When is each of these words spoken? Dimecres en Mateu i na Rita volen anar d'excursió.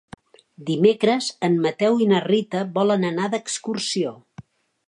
Dimecres 0.69 1.27
en 1.49 1.59
Mateu 1.67 2.01
i 2.05 2.09
na 2.13 2.23
Rita 2.25 2.65
volen 2.81 3.09
anar 3.13 3.31
d'excursió. 3.35 4.19